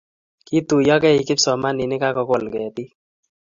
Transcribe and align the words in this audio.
kituyokei 0.47 1.25
kipsomaninik 1.27 2.03
akokol 2.09 2.43
ketik 2.53 2.89